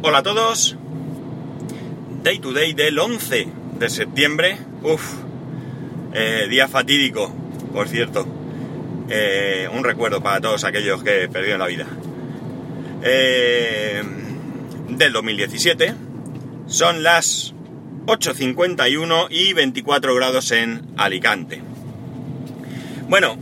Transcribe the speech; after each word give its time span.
Hola 0.00 0.18
a 0.18 0.22
todos. 0.22 0.76
Day 2.22 2.38
to 2.38 2.52
day 2.52 2.72
del 2.72 3.00
11 3.00 3.48
de 3.80 3.90
septiembre. 3.90 4.56
Uf. 4.84 5.02
Eh, 6.14 6.46
día 6.48 6.68
fatídico, 6.68 7.34
por 7.72 7.88
cierto. 7.88 8.24
Eh, 9.08 9.68
un 9.72 9.82
recuerdo 9.82 10.22
para 10.22 10.40
todos 10.40 10.62
aquellos 10.62 11.02
que 11.02 11.28
perdieron 11.28 11.58
la 11.58 11.66
vida. 11.66 11.86
Eh, 13.02 14.04
del 14.88 15.12
2017. 15.12 15.94
Son 16.68 17.02
las 17.02 17.52
8.51 18.06 19.26
y 19.30 19.52
24 19.52 20.14
grados 20.14 20.52
en 20.52 20.82
Alicante. 20.96 21.60
Bueno, 23.08 23.36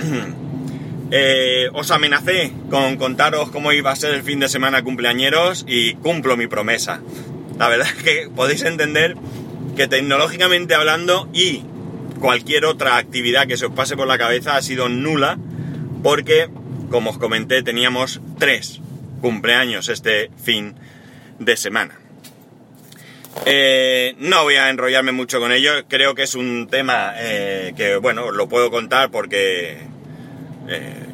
Eh, 1.14 1.68
os 1.74 1.90
amenacé 1.90 2.54
con 2.70 2.96
contaros 2.96 3.50
cómo 3.50 3.70
iba 3.72 3.90
a 3.90 3.96
ser 3.96 4.14
el 4.14 4.22
fin 4.22 4.40
de 4.40 4.48
semana 4.48 4.82
cumpleañeros 4.82 5.66
y 5.68 5.92
cumplo 5.96 6.38
mi 6.38 6.46
promesa. 6.46 7.02
La 7.58 7.68
verdad 7.68 7.88
es 7.94 8.02
que 8.02 8.30
podéis 8.34 8.62
entender 8.62 9.16
que 9.76 9.88
tecnológicamente 9.88 10.74
hablando 10.74 11.28
y 11.34 11.64
cualquier 12.18 12.64
otra 12.64 12.96
actividad 12.96 13.46
que 13.46 13.58
se 13.58 13.66
os 13.66 13.74
pase 13.74 13.94
por 13.94 14.06
la 14.06 14.16
cabeza 14.16 14.56
ha 14.56 14.62
sido 14.62 14.88
nula 14.88 15.36
porque, 16.02 16.48
como 16.90 17.10
os 17.10 17.18
comenté, 17.18 17.62
teníamos 17.62 18.22
tres 18.38 18.80
cumpleaños 19.20 19.90
este 19.90 20.30
fin 20.42 20.76
de 21.38 21.58
semana. 21.58 21.98
Eh, 23.44 24.14
no 24.16 24.44
voy 24.44 24.54
a 24.54 24.70
enrollarme 24.70 25.12
mucho 25.12 25.40
con 25.40 25.52
ello, 25.52 25.72
creo 25.88 26.14
que 26.14 26.22
es 26.22 26.34
un 26.34 26.68
tema 26.70 27.12
eh, 27.18 27.74
que, 27.76 27.96
bueno, 27.96 28.30
lo 28.30 28.48
puedo 28.48 28.70
contar 28.70 29.10
porque 29.10 29.91
eh, 30.68 31.06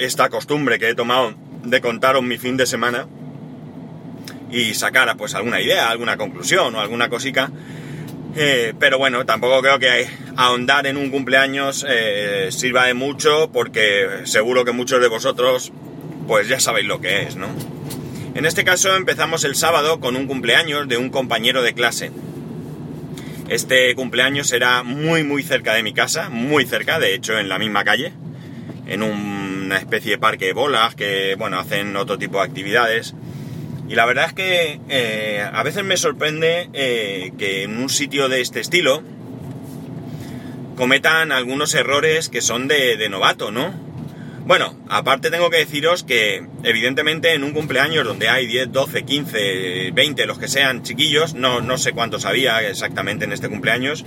esta 0.00 0.28
costumbre 0.28 0.78
que 0.78 0.90
he 0.90 0.94
tomado 0.94 1.34
de 1.64 1.80
contaros 1.80 2.22
mi 2.22 2.38
fin 2.38 2.56
de 2.56 2.66
semana 2.66 3.06
y 4.50 4.74
sacar 4.74 5.16
pues 5.16 5.34
alguna 5.34 5.60
idea, 5.60 5.90
alguna 5.90 6.16
conclusión 6.16 6.74
o 6.74 6.80
alguna 6.80 7.08
cosica. 7.08 7.50
Eh, 8.36 8.74
pero 8.78 8.98
bueno, 8.98 9.24
tampoco 9.24 9.62
creo 9.62 9.78
que 9.78 10.08
ahondar 10.36 10.86
en 10.86 10.96
un 10.96 11.10
cumpleaños 11.10 11.86
eh, 11.88 12.48
sirva 12.50 12.86
de 12.86 12.94
mucho 12.94 13.50
porque 13.52 14.20
seguro 14.24 14.64
que 14.64 14.72
muchos 14.72 15.00
de 15.00 15.08
vosotros 15.08 15.72
pues 16.26 16.48
ya 16.48 16.60
sabéis 16.60 16.86
lo 16.86 17.00
que 17.00 17.22
es, 17.22 17.36
¿no? 17.36 17.48
En 18.34 18.44
este 18.44 18.64
caso 18.64 18.94
empezamos 18.94 19.44
el 19.44 19.54
sábado 19.54 20.00
con 20.00 20.16
un 20.16 20.26
cumpleaños 20.26 20.86
de 20.86 20.98
un 20.98 21.08
compañero 21.08 21.62
de 21.62 21.72
clase. 21.72 22.10
Este 23.48 23.94
cumpleaños 23.94 24.52
era 24.52 24.82
muy 24.82 25.24
muy 25.24 25.42
cerca 25.42 25.72
de 25.72 25.82
mi 25.82 25.94
casa, 25.94 26.28
muy 26.28 26.66
cerca, 26.66 26.98
de 26.98 27.14
hecho 27.14 27.38
en 27.38 27.48
la 27.48 27.58
misma 27.58 27.84
calle 27.84 28.12
en 28.86 29.02
una 29.02 29.78
especie 29.78 30.12
de 30.12 30.18
parque 30.18 30.46
de 30.46 30.52
bolas 30.52 30.94
que, 30.94 31.34
bueno, 31.36 31.58
hacen 31.58 31.96
otro 31.96 32.18
tipo 32.18 32.38
de 32.38 32.44
actividades. 32.44 33.14
Y 33.88 33.94
la 33.94 34.04
verdad 34.04 34.26
es 34.26 34.32
que 34.32 34.80
eh, 34.88 35.44
a 35.52 35.62
veces 35.62 35.84
me 35.84 35.96
sorprende 35.96 36.68
eh, 36.72 37.32
que 37.38 37.64
en 37.64 37.78
un 37.78 37.88
sitio 37.88 38.28
de 38.28 38.40
este 38.40 38.60
estilo 38.60 39.02
cometan 40.76 41.32
algunos 41.32 41.74
errores 41.74 42.28
que 42.28 42.40
son 42.40 42.68
de, 42.68 43.08
novato, 43.08 43.50
¿no? 43.50 43.74
Bueno, 44.44 44.78
aparte 44.88 45.30
tengo 45.30 45.50
que 45.50 45.56
deciros 45.56 46.04
que 46.04 46.46
evidentemente 46.62 47.32
en 47.32 47.42
un 47.42 47.52
cumpleaños 47.52 48.04
donde 48.04 48.28
hay 48.28 48.46
10, 48.46 48.70
12, 48.70 49.04
15, 49.04 49.90
20, 49.92 50.26
los 50.26 50.38
que 50.38 50.46
sean 50.46 50.82
chiquillos, 50.82 51.34
no, 51.34 51.60
no 51.60 51.78
sé 51.78 51.92
cuántos 51.92 52.24
había 52.24 52.60
exactamente 52.62 53.24
en 53.24 53.32
este 53.32 53.48
cumpleaños, 53.48 54.04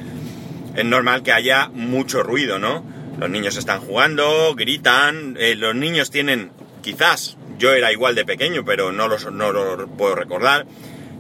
es 0.75 0.85
normal 0.85 1.23
que 1.23 1.33
haya 1.33 1.69
mucho 1.73 2.23
ruido, 2.23 2.59
¿no? 2.59 2.85
Los 3.20 3.30
niños 3.30 3.58
están 3.58 3.81
jugando, 3.81 4.56
gritan, 4.56 5.36
eh, 5.39 5.56
los 5.56 5.75
niños 5.75 6.09
tienen, 6.09 6.52
quizás, 6.81 7.38
yo 7.58 7.73
era 7.73 7.92
igual 7.92 8.16
de 8.16 8.23
pequeño, 8.23 8.64
pero 8.64 8.92
no, 8.92 9.09
no 9.09 9.52
lo 9.52 9.88
puedo 9.89 10.16
recordar, 10.16 10.66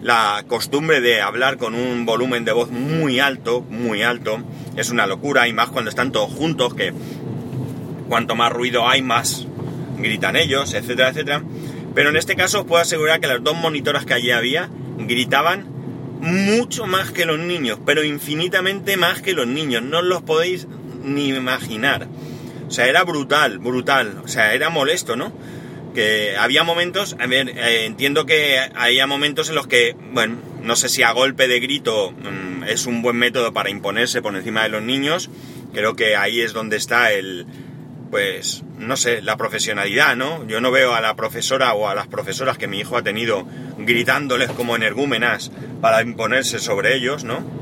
la 0.01 0.45
costumbre 0.47 1.01
de 1.01 1.21
hablar 1.21 1.57
con 1.57 1.75
un 1.75 2.05
volumen 2.05 2.45
de 2.45 2.53
voz 2.53 2.71
muy 2.71 3.19
alto, 3.19 3.61
muy 3.61 4.01
alto, 4.01 4.41
es 4.77 4.91
una 4.91 5.07
locura, 5.07 5.47
y 5.49 5.53
más 5.53 5.69
cuando 5.69 5.89
están 5.89 6.13
todos 6.13 6.31
juntos, 6.31 6.73
que 6.73 6.93
cuanto 8.07 8.35
más 8.35 8.53
ruido 8.53 8.87
hay, 8.87 9.01
más 9.01 9.45
gritan 9.97 10.37
ellos, 10.37 10.73
etcétera, 10.73 11.09
etcétera. 11.09 11.43
Pero 11.93 12.09
en 12.09 12.15
este 12.15 12.35
caso 12.35 12.61
os 12.61 12.65
puedo 12.65 12.81
asegurar 12.81 13.19
que 13.19 13.27
las 13.27 13.43
dos 13.43 13.57
monitoras 13.57 14.05
que 14.05 14.13
allí 14.13 14.31
había 14.31 14.69
gritaban 14.97 15.65
mucho 16.21 16.85
más 16.85 17.11
que 17.11 17.25
los 17.25 17.39
niños, 17.39 17.79
pero 17.85 18.03
infinitamente 18.03 18.97
más 18.97 19.21
que 19.21 19.33
los 19.33 19.47
niños. 19.47 19.83
No 19.83 19.99
os 19.99 20.05
los 20.05 20.21
podéis 20.21 20.67
ni 21.03 21.29
imaginar. 21.29 22.07
O 22.67 22.71
sea, 22.71 22.87
era 22.87 23.03
brutal, 23.03 23.59
brutal. 23.59 24.21
O 24.23 24.27
sea, 24.27 24.53
era 24.53 24.69
molesto, 24.69 25.15
¿no? 25.15 25.33
Que 25.95 26.35
había 26.37 26.63
momentos, 26.63 27.15
a 27.19 27.25
ver, 27.25 27.49
eh, 27.49 27.85
entiendo 27.85 28.25
que 28.25 28.59
había 28.75 29.07
momentos 29.07 29.49
en 29.49 29.55
los 29.55 29.67
que, 29.67 29.95
bueno, 30.13 30.37
no 30.61 30.75
sé 30.75 30.87
si 30.87 31.01
a 31.01 31.11
golpe 31.11 31.47
de 31.47 31.59
grito 31.59 32.11
mm, 32.11 32.63
es 32.65 32.85
un 32.85 33.01
buen 33.01 33.17
método 33.17 33.53
para 33.53 33.71
imponerse 33.71 34.21
por 34.21 34.35
encima 34.35 34.63
de 34.63 34.69
los 34.69 34.83
niños. 34.83 35.29
Creo 35.73 35.95
que 35.95 36.15
ahí 36.15 36.41
es 36.41 36.53
donde 36.53 36.77
está 36.77 37.11
el, 37.11 37.47
pues, 38.11 38.63
no 38.77 38.97
sé, 38.97 39.21
la 39.23 39.35
profesionalidad, 39.35 40.15
¿no? 40.15 40.45
Yo 40.47 40.61
no 40.61 40.69
veo 40.71 40.93
a 40.93 41.01
la 41.01 41.15
profesora 41.15 41.73
o 41.73 41.87
a 41.87 41.95
las 41.95 42.07
profesoras 42.07 42.59
que 42.59 42.67
mi 42.67 42.79
hijo 42.79 42.97
ha 42.97 43.03
tenido 43.03 43.47
gritándoles 43.79 44.51
como 44.51 44.75
energúmenas 44.75 45.51
para 45.81 46.01
imponerse 46.01 46.59
sobre 46.59 46.95
ellos, 46.95 47.23
¿no? 47.23 47.58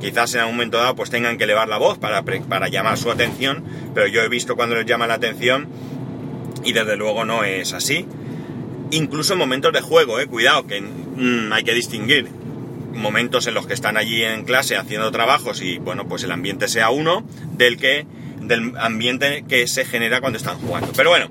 Quizás 0.00 0.34
en 0.34 0.40
algún 0.40 0.56
momento 0.56 0.78
dado 0.78 0.96
pues 0.96 1.10
tengan 1.10 1.38
que 1.38 1.44
elevar 1.44 1.68
la 1.68 1.78
voz 1.78 1.98
para, 1.98 2.22
para 2.22 2.68
llamar 2.68 2.98
su 2.98 3.10
atención, 3.10 3.64
pero 3.94 4.06
yo 4.06 4.22
he 4.22 4.28
visto 4.28 4.56
cuando 4.56 4.76
les 4.76 4.86
llama 4.86 5.06
la 5.06 5.14
atención 5.14 5.68
y 6.64 6.72
desde 6.72 6.96
luego 6.96 7.24
no 7.24 7.44
es 7.44 7.72
así. 7.72 8.06
Incluso 8.90 9.34
en 9.34 9.38
momentos 9.38 9.72
de 9.72 9.80
juego, 9.80 10.18
eh, 10.18 10.26
cuidado, 10.26 10.66
que 10.66 10.80
mm, 10.80 11.52
hay 11.52 11.62
que 11.62 11.74
distinguir 11.74 12.28
momentos 12.92 13.46
en 13.46 13.54
los 13.54 13.66
que 13.66 13.74
están 13.74 13.96
allí 13.96 14.24
en 14.24 14.44
clase 14.44 14.76
haciendo 14.76 15.10
trabajos 15.12 15.62
y 15.62 15.78
bueno, 15.78 16.08
pues 16.08 16.24
el 16.24 16.32
ambiente 16.32 16.66
sea 16.66 16.90
uno 16.90 17.24
del 17.52 17.76
que 17.76 18.06
del 18.40 18.72
ambiente 18.78 19.44
que 19.48 19.68
se 19.68 19.84
genera 19.84 20.20
cuando 20.20 20.38
están 20.38 20.58
jugando. 20.58 20.90
Pero 20.96 21.10
bueno, 21.10 21.28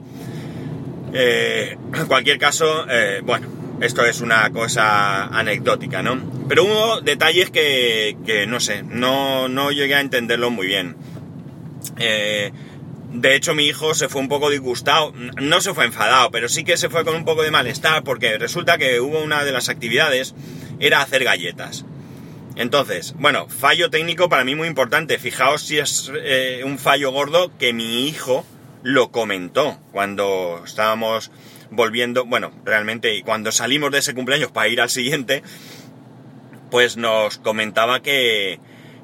eh, 1.13 1.77
en 1.93 2.05
cualquier 2.07 2.37
caso, 2.37 2.85
eh, 2.89 3.21
bueno, 3.23 3.47
esto 3.81 4.05
es 4.05 4.21
una 4.21 4.49
cosa 4.51 5.25
anecdótica, 5.25 6.01
¿no? 6.01 6.19
Pero 6.47 6.65
hubo 6.65 7.01
detalles 7.01 7.49
que, 7.49 8.45
no 8.47 8.59
sé, 8.59 8.83
no, 8.83 9.47
no 9.47 9.71
llegué 9.71 9.95
a 9.95 10.01
entenderlo 10.01 10.49
muy 10.51 10.67
bien. 10.67 10.95
Eh, 11.97 12.51
de 13.11 13.35
hecho, 13.35 13.55
mi 13.55 13.65
hijo 13.65 13.93
se 13.93 14.09
fue 14.09 14.21
un 14.21 14.29
poco 14.29 14.49
disgustado, 14.49 15.13
no 15.13 15.61
se 15.61 15.73
fue 15.73 15.85
enfadado, 15.85 16.29
pero 16.29 16.47
sí 16.47 16.63
que 16.63 16.77
se 16.77 16.89
fue 16.89 17.03
con 17.03 17.15
un 17.15 17.25
poco 17.25 17.41
de 17.41 17.51
malestar 17.51 18.03
porque 18.03 18.37
resulta 18.37 18.77
que 18.77 18.99
hubo 18.99 19.19
una 19.19 19.43
de 19.43 19.51
las 19.51 19.69
actividades, 19.69 20.35
era 20.79 21.01
hacer 21.01 21.23
galletas. 21.23 21.85
Entonces, 22.55 23.15
bueno, 23.17 23.47
fallo 23.47 23.89
técnico 23.89 24.27
para 24.29 24.43
mí 24.43 24.53
muy 24.53 24.67
importante. 24.67 25.17
Fijaos 25.17 25.61
si 25.61 25.79
es 25.79 26.11
eh, 26.23 26.61
un 26.65 26.77
fallo 26.77 27.11
gordo 27.11 27.51
que 27.57 27.73
mi 27.73 28.07
hijo 28.07 28.45
lo 28.83 29.11
comentó 29.11 29.79
cuando 29.91 30.61
estábamos 30.65 31.31
volviendo, 31.71 32.25
bueno, 32.25 32.51
realmente 32.65 33.21
cuando 33.23 33.51
salimos 33.51 33.91
de 33.91 33.99
ese 33.99 34.13
cumpleaños 34.13 34.51
para 34.51 34.67
ir 34.67 34.81
al 34.81 34.89
siguiente, 34.89 35.43
pues 36.69 36.97
nos 36.97 37.37
comentaba 37.37 38.01
que, 38.01 38.59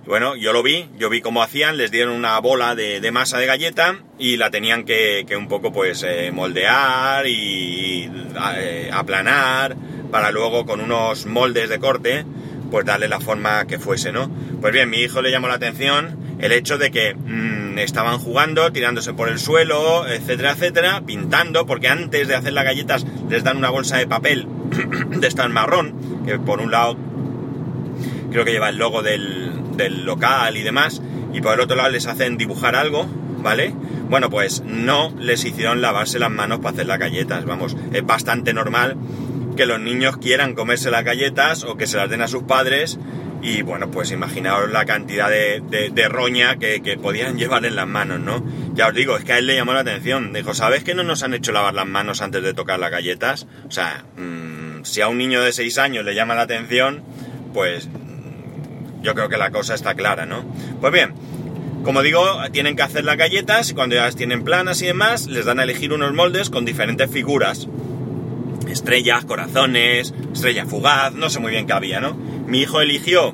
bueno, 0.05 0.35
yo 0.35 0.53
lo 0.53 0.63
vi, 0.63 0.89
yo 0.97 1.09
vi 1.09 1.21
cómo 1.21 1.41
hacían, 1.41 1.77
les 1.77 1.91
dieron 1.91 2.13
una 2.13 2.39
bola 2.39 2.75
de, 2.75 3.11
masa 3.11 3.37
de 3.37 3.45
galleta 3.45 3.99
y 4.19 4.37
la 4.37 4.51
tenían 4.51 4.85
que, 4.85 5.25
un 5.37 5.47
poco 5.47 5.71
pues 5.71 6.03
eh, 6.03 6.31
moldear 6.31 7.27
y 7.27 8.09
eh, 8.55 8.89
aplanar 8.93 9.75
para 10.11 10.31
luego 10.31 10.65
con 10.65 10.81
unos 10.81 11.25
moldes 11.25 11.69
de 11.69 11.79
corte 11.79 12.25
pues 12.71 12.85
darle 12.85 13.07
la 13.07 13.19
forma 13.19 13.65
que 13.65 13.79
fuese, 13.79 14.11
¿no? 14.11 14.29
Pues 14.61 14.73
bien, 14.73 14.89
mi 14.89 14.97
hijo 14.97 15.21
le 15.21 15.31
llamó 15.31 15.47
la 15.47 15.55
atención 15.55 16.25
el 16.39 16.51
hecho 16.51 16.77
de 16.77 16.91
que 16.91 17.15
mm, 17.15 17.79
estaban 17.79 18.19
jugando, 18.19 18.71
tirándose 18.71 19.13
por 19.13 19.29
el 19.29 19.39
suelo, 19.39 20.07
etcétera, 20.07 20.51
etcétera, 20.51 21.01
pintando, 21.05 21.65
porque 21.65 21.87
antes 21.87 22.27
de 22.27 22.35
hacer 22.35 22.53
las 22.53 22.65
galletas 22.65 23.05
les 23.29 23.43
dan 23.43 23.57
una 23.57 23.69
bolsa 23.69 23.97
de 23.97 24.07
papel 24.07 24.47
de 25.09 25.27
esta 25.27 25.47
marrón, 25.47 26.23
que 26.25 26.37
por 26.39 26.59
un 26.59 26.71
lado 26.71 26.97
creo 28.31 28.43
que 28.43 28.51
lleva 28.51 28.69
el 28.69 28.77
logo 28.77 29.01
del, 29.01 29.51
del 29.77 30.05
local 30.05 30.57
y 30.57 30.63
demás, 30.63 31.01
y 31.33 31.41
por 31.41 31.53
el 31.53 31.61
otro 31.61 31.75
lado 31.75 31.89
les 31.89 32.07
hacen 32.07 32.37
dibujar 32.37 32.75
algo, 32.75 33.07
¿vale? 33.41 33.73
Bueno, 34.09 34.29
pues 34.29 34.61
no 34.65 35.13
les 35.19 35.43
hicieron 35.45 35.81
lavarse 35.81 36.19
las 36.19 36.31
manos 36.31 36.59
para 36.59 36.71
hacer 36.71 36.85
las 36.85 36.99
galletas, 36.99 37.45
vamos, 37.45 37.75
es 37.93 38.05
bastante 38.05 38.53
normal 38.53 38.97
que 39.55 39.65
los 39.65 39.79
niños 39.79 40.17
quieran 40.17 40.53
comerse 40.53 40.91
las 40.91 41.03
galletas 41.03 41.63
o 41.63 41.77
que 41.77 41.87
se 41.87 41.97
las 41.97 42.09
den 42.09 42.21
a 42.21 42.27
sus 42.27 42.43
padres 42.43 42.99
y 43.45 43.61
bueno, 43.61 43.91
pues 43.91 44.11
imaginaos 44.11 44.71
la 44.71 44.85
cantidad 44.85 45.29
de, 45.29 46.09
roña 46.09 46.57
que, 46.57 46.97
podían 47.01 47.37
llevar 47.37 47.65
en 47.65 47.75
las 47.75 47.87
manos, 47.87 48.19
¿no? 48.19 48.43
Ya 48.73 48.87
os 48.87 48.95
digo, 48.95 49.15
es 49.17 49.23
que 49.23 49.33
a 49.33 49.37
él 49.37 49.45
le 49.45 49.55
llamó 49.55 49.73
la 49.73 49.81
atención. 49.81 50.33
Dijo, 50.33 50.55
¿sabes 50.55 50.83
que 50.83 50.95
no 50.95 51.03
nos 51.03 51.21
han 51.21 51.35
hecho 51.35 51.51
lavar 51.51 51.75
las 51.75 51.85
manos 51.85 52.21
antes 52.21 52.41
de 52.41 52.55
tocar 52.55 52.79
las 52.79 52.89
galletas? 52.89 53.45
O 53.67 53.71
sea, 53.71 54.03
mm, 54.17 54.83
si 54.83 55.01
a 55.01 55.09
un 55.09 55.19
niño 55.19 55.43
de 55.43 55.51
6 55.51 55.77
años 55.77 56.03
le 56.03 56.15
llama 56.15 56.33
la 56.33 56.41
atención, 56.41 57.03
pues 57.53 57.87
mm, 57.87 59.03
yo 59.03 59.13
creo 59.13 59.29
que 59.29 59.37
la 59.37 59.51
cosa 59.51 59.75
está 59.75 59.93
clara, 59.93 60.25
¿no? 60.25 60.43
Pues 60.81 60.91
bien, 60.91 61.13
como 61.83 62.01
digo, 62.01 62.25
tienen 62.51 62.75
que 62.75 62.81
hacer 62.81 63.03
las 63.03 63.17
galletas 63.17 63.69
y 63.69 63.75
cuando 63.75 63.95
ya 63.95 64.05
las 64.05 64.15
tienen 64.15 64.43
planas 64.43 64.81
y 64.81 64.87
demás, 64.87 65.27
les 65.27 65.45
dan 65.45 65.59
a 65.59 65.63
elegir 65.63 65.93
unos 65.93 66.13
moldes 66.13 66.49
con 66.49 66.65
diferentes 66.65 67.11
figuras 67.11 67.67
estrellas, 68.75 69.25
corazones, 69.25 70.13
estrella 70.33 70.65
fugaz, 70.65 71.13
no 71.13 71.29
sé 71.29 71.39
muy 71.39 71.51
bien 71.51 71.65
qué 71.65 71.73
había, 71.73 71.99
¿no? 71.99 72.13
Mi 72.13 72.61
hijo 72.61 72.81
eligió 72.81 73.33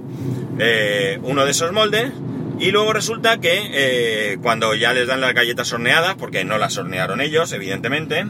eh, 0.59 1.19
uno 1.23 1.43
de 1.45 1.51
esos 1.51 1.71
moldes 1.73 2.11
y 2.59 2.71
luego 2.71 2.93
resulta 2.93 3.39
que 3.39 3.69
eh, 3.73 4.37
cuando 4.41 4.75
ya 4.75 4.93
les 4.93 5.07
dan 5.07 5.19
las 5.19 5.33
galletas 5.33 5.73
horneadas, 5.73 6.15
porque 6.15 6.45
no 6.45 6.57
las 6.57 6.77
hornearon 6.77 7.19
ellos, 7.19 7.51
evidentemente, 7.51 8.25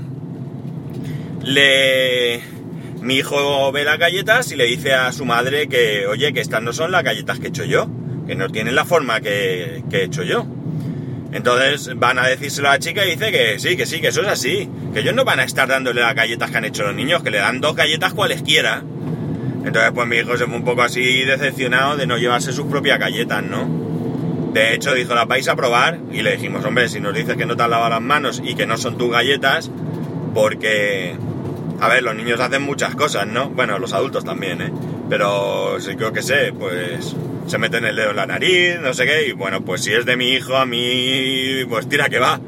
le... 1.44 2.42
Mi 3.02 3.16
hijo 3.16 3.72
ve 3.72 3.84
las 3.84 3.98
galletas 3.98 4.52
y 4.52 4.56
le 4.56 4.66
dice 4.66 4.94
a 4.94 5.12
su 5.12 5.25
madre 5.25 5.68
que, 5.68 6.06
oye, 6.06 6.34
que 6.34 6.40
estas 6.40 6.62
no 6.62 6.72
son 6.72 6.92
las 6.92 7.04
galletas 7.04 7.40
que 7.40 7.48
he 7.48 7.50
hecho 7.50 7.66
yo, 7.66 7.90
que 8.28 8.36
no 8.36 8.48
tienen 8.50 8.75
la 8.75 8.86
forma 8.86 9.22
que, 9.22 9.84
que 9.90 9.98
he 9.98 10.04
hecho 10.04 10.22
yo. 10.22 10.46
Entonces 11.31 11.92
van 11.95 12.19
a 12.19 12.28
decírselo 12.28 12.68
a 12.68 12.74
la 12.74 12.80
chica 12.80 13.06
y 13.06 13.12
dice 13.12 13.31
que 13.31 13.60
sí, 13.60 13.78
que 13.78 13.86
sí, 13.86 14.01
que 14.01 14.07
eso 14.07 14.22
es 14.22 14.28
así. 14.28 14.69
Que 14.94 15.00
ellos 15.00 15.16
no 15.16 15.24
van 15.24 15.39
a 15.39 15.44
estar 15.44 15.68
dándole 15.68 16.01
las 16.01 16.16
galletas 16.16 16.51
que 16.51 16.57
han 16.57 16.66
hecho 16.66 16.83
los 16.83 16.95
niños, 16.95 17.24
que 17.24 17.31
le 17.31 17.38
dan 17.38 17.62
dos 17.62 17.75
galletas 17.75 18.13
cualesquiera. 18.13 18.83
Entonces 19.63 19.92
pues 19.94 20.07
mi 20.07 20.18
hijo 20.18 20.38
se 20.38 20.45
fue 20.45 20.56
un 20.56 20.66
poco 20.66 20.81
así 20.81 21.24
decepcionado 21.24 21.95
de 21.95 22.07
no 22.07 22.18
llevarse 22.18 22.51
sus 22.51 22.66
propias 22.66 23.00
galletas, 23.00 23.44
¿no? 23.44 23.81
De 24.54 24.74
hecho 24.74 24.94
dijo, 24.94 25.16
las 25.16 25.28
vais 25.28 25.48
a 25.48 25.56
probar 25.56 26.00
y 26.12 26.22
le 26.22 26.33
dijimos, 26.33 26.66
hombre, 26.66 26.89
si 26.89 27.00
nos 27.00 27.16
dices 27.16 27.38
que 27.38 27.45
no 27.45 27.56
te 27.56 27.63
has 27.63 27.69
lavado 27.69 27.92
las 27.92 28.01
manos 28.01 28.42
y 28.44 28.56
que 28.56 28.66
no 28.66 28.77
son 28.77 28.98
tus 28.98 29.12
galletas, 29.12 29.72
porque... 30.34 31.16
A 31.80 31.88
ver, 31.88 32.04
los 32.04 32.13
niños 32.13 32.39
hacen 32.39 32.62
muchas 32.62 32.94
cosas, 32.95 33.25
¿no? 33.25 33.50
Bueno, 33.50 33.80
los 33.80 33.94
adultos 33.94 34.24
también, 34.24 34.62
¿eh? 34.62 34.72
Pero 35.10 35.80
sí 35.80 35.95
creo 35.95 36.13
que 36.13 36.22
sé, 36.22 36.54
pues 36.54 37.16
se 37.47 37.57
meten 37.57 37.85
el 37.85 37.95
dedo 37.95 38.11
en 38.11 38.15
la 38.15 38.25
nariz, 38.25 38.79
no 38.81 38.93
sé 38.93 39.05
qué, 39.05 39.27
y 39.27 39.31
bueno, 39.33 39.61
pues 39.61 39.83
si 39.83 39.93
es 39.93 40.05
de 40.05 40.15
mi 40.15 40.29
hijo, 40.29 40.55
a 40.55 40.65
mí, 40.65 41.63
pues 41.69 41.88
tira 41.89 42.09
que 42.09 42.19
va. 42.19 42.39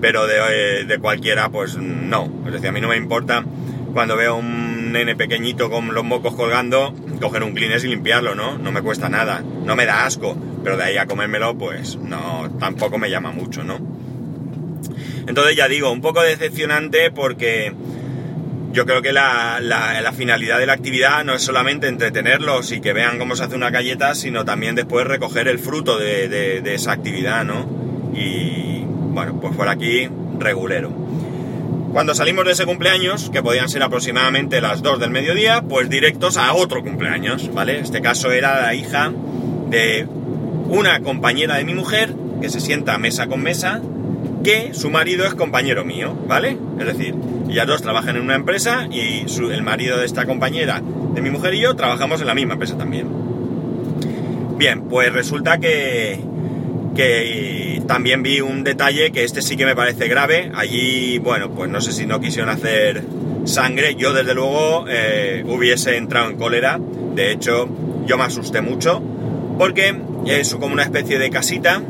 Pero 0.00 0.26
de, 0.26 0.84
de 0.84 0.98
cualquiera, 0.98 1.50
pues 1.50 1.76
no. 1.76 2.42
Es 2.46 2.52
decir, 2.52 2.68
a 2.68 2.72
mí 2.72 2.80
no 2.80 2.88
me 2.88 2.96
importa 2.96 3.44
cuando 3.92 4.16
veo 4.16 4.36
un 4.36 4.92
nene 4.92 5.16
pequeñito 5.16 5.70
con 5.70 5.94
los 5.94 6.04
mocos 6.04 6.34
colgando, 6.34 6.94
coger 7.20 7.42
un 7.42 7.54
Kleenex 7.54 7.84
y 7.84 7.88
limpiarlo, 7.88 8.34
¿no? 8.34 8.58
No 8.58 8.72
me 8.72 8.82
cuesta 8.82 9.08
nada, 9.08 9.42
no 9.64 9.76
me 9.76 9.86
da 9.86 10.06
asco, 10.06 10.36
pero 10.62 10.76
de 10.76 10.84
ahí 10.84 10.96
a 10.96 11.06
comérmelo, 11.06 11.56
pues 11.56 11.96
no, 11.96 12.50
tampoco 12.58 12.98
me 12.98 13.10
llama 13.10 13.32
mucho, 13.32 13.62
¿no? 13.62 13.78
Entonces 15.26 15.56
ya 15.56 15.68
digo, 15.68 15.90
un 15.90 16.00
poco 16.00 16.22
decepcionante 16.22 17.10
porque 17.10 17.72
yo 18.72 18.86
creo 18.86 19.02
que 19.02 19.12
la, 19.12 19.58
la, 19.60 20.12
finalidad 20.12 20.58
de 20.58 20.66
la 20.66 20.74
actividad 20.74 21.24
no 21.24 21.34
es 21.34 21.42
solamente 21.42 21.88
entretenerlos 21.88 22.72
y 22.72 22.80
que 22.80 22.92
vean 22.92 23.18
cómo 23.18 23.34
se 23.34 23.44
hace 23.44 23.56
una 23.56 23.70
galleta, 23.70 24.14
sino 24.14 24.44
también 24.44 24.74
después 24.74 25.06
recoger 25.06 25.48
el 25.48 25.58
fruto 25.58 25.98
de, 25.98 26.28
de, 26.28 26.74
esa 26.74 26.92
actividad, 26.92 27.44
¿no? 27.44 27.66
Y 28.14 28.82
bueno, 28.84 29.40
pues 29.40 29.56
por 29.56 29.68
aquí 29.68 30.08
regulero. 30.38 30.90
Cuando 31.92 32.14
salimos 32.14 32.44
de 32.44 32.52
ese 32.52 32.66
cumpleaños, 32.66 33.30
que 33.30 33.42
podían 33.42 33.68
ser 33.68 33.82
aproximadamente 33.82 34.60
las 34.60 34.82
2 34.82 35.00
del 35.00 35.10
mediodía, 35.10 35.62
pues 35.62 35.90
directos 35.90 36.36
a 36.36 36.52
otro 36.54 36.82
cumpleaños, 36.82 37.52
¿vale? 37.52 37.80
Este 37.80 38.00
caso 38.00 38.30
era 38.30 38.60
la 38.60 38.74
hija 38.74 39.12
de 39.68 40.06
una 40.68 41.00
compañera 41.00 41.56
de 41.56 41.64
mi 41.64 41.74
mujer, 41.74 42.14
que 42.40 42.48
se 42.48 42.60
sienta 42.60 42.96
mesa 42.98 43.26
con 43.26 43.42
mesa, 43.42 43.80
que 44.44 44.72
su 44.72 44.90
marido 44.90 45.26
es 45.26 45.34
compañero 45.34 45.84
mío, 45.84 46.14
¿vale? 46.28 46.56
Es 46.78 46.86
decir, 46.86 47.14
ellas 47.50 47.66
dos 47.66 47.82
trabajan 47.82 48.16
en 48.16 48.22
una 48.22 48.36
empresa 48.36 48.86
y 48.90 49.24
el 49.50 49.62
marido 49.62 49.98
de 49.98 50.06
esta 50.06 50.24
compañera, 50.24 50.80
de 51.14 51.20
mi 51.20 51.30
mujer 51.30 51.54
y 51.54 51.60
yo, 51.60 51.74
trabajamos 51.74 52.20
en 52.20 52.28
la 52.28 52.34
misma 52.34 52.52
empresa 52.54 52.78
también. 52.78 53.08
Bien, 54.56 54.82
pues 54.82 55.12
resulta 55.12 55.58
que, 55.58 56.20
que 56.94 57.82
también 57.86 58.22
vi 58.22 58.40
un 58.40 58.62
detalle 58.62 59.10
que 59.10 59.24
este 59.24 59.42
sí 59.42 59.56
que 59.56 59.64
me 59.64 59.74
parece 59.74 60.06
grave. 60.06 60.52
Allí, 60.54 61.18
bueno, 61.18 61.50
pues 61.50 61.68
no 61.68 61.80
sé 61.80 61.92
si 61.92 62.06
no 62.06 62.20
quisieron 62.20 62.50
hacer 62.50 63.02
sangre. 63.44 63.96
Yo 63.96 64.12
desde 64.12 64.34
luego 64.34 64.84
eh, 64.88 65.42
hubiese 65.46 65.96
entrado 65.96 66.30
en 66.30 66.36
cólera. 66.36 66.78
De 67.14 67.32
hecho, 67.32 67.68
yo 68.06 68.16
me 68.16 68.24
asusté 68.24 68.60
mucho 68.60 69.02
porque 69.58 69.94
es 70.26 70.54
como 70.54 70.72
una 70.72 70.84
especie 70.84 71.18
de 71.18 71.30
casita 71.30 71.82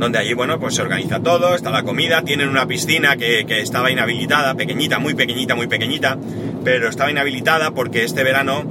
donde 0.00 0.18
allí, 0.18 0.32
bueno, 0.32 0.58
pues 0.58 0.74
se 0.74 0.82
organiza 0.82 1.20
todo, 1.20 1.54
está 1.54 1.70
la 1.70 1.82
comida, 1.82 2.22
tienen 2.22 2.48
una 2.48 2.66
piscina 2.66 3.16
que, 3.16 3.44
estaba 3.60 3.90
inhabilitada, 3.90 4.54
pequeñita, 4.54 4.98
muy 4.98 5.14
pequeñita, 5.14 5.54
muy 5.54 5.66
pequeñita, 5.66 6.16
pero 6.64 6.88
estaba 6.88 7.10
inhabilitada 7.10 7.72
porque 7.72 8.04
este 8.04 8.24
verano 8.24 8.62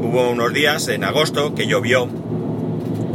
hubo 0.00 0.30
unos 0.30 0.54
días, 0.54 0.86
en 0.88 1.02
agosto, 1.02 1.54
que 1.56 1.66
llovió 1.66 2.08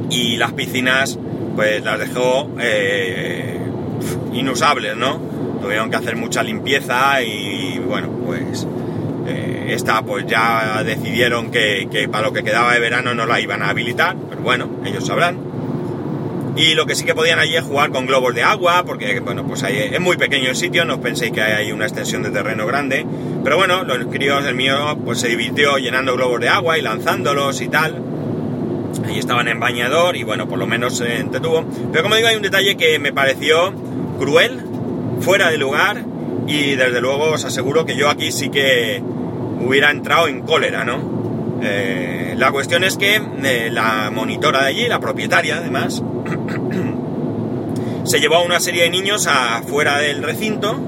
y 0.10 0.36
las 0.36 0.52
piscinas, 0.52 1.18
pues 1.56 1.82
las 1.84 1.98
dejó 1.98 2.52
eh, 2.60 3.58
inusables, 4.34 4.98
¿no? 4.98 5.22
Tuvieron 5.62 5.90
que 5.90 5.96
hacer 5.96 6.18
mucha 6.18 6.44
limpieza 6.44 7.24
y, 7.24 7.80
bueno, 7.80 8.10
pues 8.26 8.68
eh, 9.28 9.68
esta 9.70 10.02
pues 10.02 10.26
ya 10.28 10.84
decidieron 10.84 11.52
que, 11.52 11.88
que 11.90 12.10
para 12.10 12.28
lo 12.28 12.34
que 12.34 12.44
quedaba 12.44 12.74
de 12.74 12.82
verano 12.82 13.14
no 13.14 13.26
la 13.26 13.40
iban 13.40 13.64
a 13.64 13.70
habilitar, 13.70 14.18
pero 14.30 14.42
bueno, 14.42 14.70
ellos 14.86 15.08
sabrán. 15.08 15.51
Y 16.62 16.76
lo 16.76 16.86
que 16.86 16.94
sí 16.94 17.06
que 17.06 17.16
podían 17.16 17.40
allí 17.40 17.56
es 17.56 17.64
jugar 17.64 17.90
con 17.90 18.06
globos 18.06 18.36
de 18.36 18.44
agua, 18.44 18.84
porque 18.86 19.20
bueno, 19.20 19.48
pues 19.48 19.64
ahí 19.64 19.80
es 19.92 20.00
muy 20.00 20.16
pequeño 20.16 20.48
el 20.48 20.56
sitio, 20.56 20.86
no 20.86 21.02
penséis 21.02 21.32
que 21.32 21.42
hay 21.42 21.72
una 21.72 21.86
extensión 21.86 22.22
de 22.22 22.30
terreno 22.30 22.68
grande. 22.68 23.04
Pero 23.44 23.58
bueno, 23.58 23.84
los 23.84 24.06
críos, 24.14 24.46
el 24.46 24.54
mío, 24.54 24.96
pues 25.04 25.20
se 25.22 25.28
divirtió 25.28 25.80
llenando 25.80 26.14
globos 26.16 26.40
de 26.40 26.50
agua 26.50 26.78
y 26.78 26.84
lanzándolos 26.84 27.62
y 27.62 27.68
tal. 27.68 28.00
Ahí 29.04 29.18
estaban 29.18 29.48
en 29.48 29.60
bañador 29.60 30.16
y 30.16 30.24
bueno, 30.24 30.48
por 30.48 30.60
lo 30.60 30.68
menos 30.68 30.98
se 30.98 31.18
entretuvo. 31.18 31.66
Pero 31.92 32.04
como 32.04 32.16
digo, 32.16 32.28
hay 32.28 32.36
un 32.36 32.44
detalle 32.44 32.78
que 32.78 33.00
me 33.00 33.12
pareció 33.12 33.74
cruel, 34.20 34.62
fuera 35.22 35.50
de 35.50 35.58
lugar, 35.58 36.06
y 36.46 36.76
desde 36.76 37.02
luego 37.02 37.32
os 37.32 37.44
aseguro 37.44 37.88
que 37.88 37.96
yo 37.96 38.08
aquí 38.08 38.32
sí 38.32 38.50
que 38.52 39.02
hubiera 39.60 39.90
entrado 39.90 40.28
en 40.28 40.42
cólera, 40.44 40.86
¿no? 40.86 41.60
Eh, 41.64 42.36
la 42.38 42.52
cuestión 42.52 42.84
es 42.84 42.98
que 42.98 43.16
eh, 43.16 43.70
la 43.72 44.12
monitora 44.12 44.62
de 44.62 44.68
allí, 44.68 44.88
la 44.88 45.00
propietaria 45.00 45.58
además, 45.58 46.04
se 48.04 48.20
llevó 48.20 48.36
a 48.36 48.44
una 48.44 48.60
serie 48.60 48.84
de 48.84 48.90
niños 48.90 49.28
afuera 49.28 49.98
del 49.98 50.24
recinto. 50.24 50.80